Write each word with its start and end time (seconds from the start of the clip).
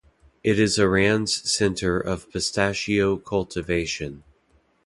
It 0.43 0.57
is 0.57 0.79
Iran's 0.79 1.31
center 1.53 1.99
of 1.99 2.27
pistachio 2.31 3.17
cultivation. 3.17 4.23